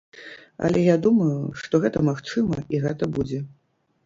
Але 0.69 0.81
я 0.85 0.95
думаю, 1.05 1.35
што 1.65 1.83
гэта 1.83 2.03
магчыма 2.09 2.57
і 2.77 2.81
гэта 2.89 3.13
будзе. 3.21 3.45